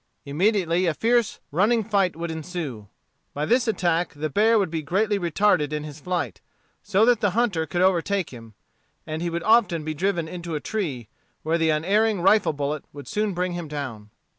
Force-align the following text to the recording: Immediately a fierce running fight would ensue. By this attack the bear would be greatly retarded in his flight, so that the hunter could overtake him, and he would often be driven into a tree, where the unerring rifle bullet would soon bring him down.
Immediately 0.25 0.87
a 0.87 0.95
fierce 0.95 1.39
running 1.51 1.83
fight 1.83 2.15
would 2.15 2.31
ensue. 2.31 2.87
By 3.35 3.45
this 3.45 3.67
attack 3.67 4.15
the 4.15 4.31
bear 4.31 4.57
would 4.57 4.71
be 4.71 4.81
greatly 4.81 5.19
retarded 5.19 5.71
in 5.71 5.83
his 5.83 5.99
flight, 5.99 6.41
so 6.81 7.05
that 7.05 7.19
the 7.21 7.29
hunter 7.37 7.67
could 7.67 7.83
overtake 7.83 8.31
him, 8.31 8.55
and 9.05 9.21
he 9.21 9.29
would 9.29 9.43
often 9.43 9.83
be 9.85 9.93
driven 9.93 10.27
into 10.27 10.55
a 10.55 10.59
tree, 10.59 11.07
where 11.43 11.59
the 11.59 11.69
unerring 11.69 12.19
rifle 12.21 12.51
bullet 12.51 12.83
would 12.91 13.07
soon 13.07 13.35
bring 13.35 13.51
him 13.53 13.67
down. 13.67 14.09